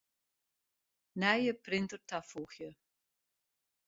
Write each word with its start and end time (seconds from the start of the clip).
Nije 1.23 1.53
printer 1.67 2.01
tafoegje. 2.13 2.71